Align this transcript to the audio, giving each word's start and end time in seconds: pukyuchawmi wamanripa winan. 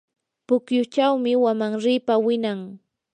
pukyuchawmi 0.47 1.31
wamanripa 1.43 2.13
winan. 2.25 2.59